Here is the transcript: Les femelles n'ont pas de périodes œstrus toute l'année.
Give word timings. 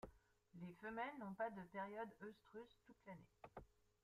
Les 0.55 0.73
femelles 0.81 1.19
n'ont 1.19 1.35
pas 1.35 1.51
de 1.51 1.61
périodes 1.71 2.09
œstrus 2.27 2.79
toute 2.87 3.05
l'année. 3.05 3.35